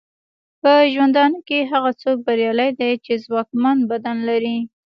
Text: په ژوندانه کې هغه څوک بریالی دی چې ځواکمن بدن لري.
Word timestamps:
په 0.61 0.71
ژوندانه 0.93 1.39
کې 1.47 1.69
هغه 1.71 1.91
څوک 2.01 2.17
بریالی 2.27 2.69
دی 2.79 2.91
چې 3.05 3.13
ځواکمن 3.25 3.77
بدن 3.91 4.17
لري. 4.29 4.57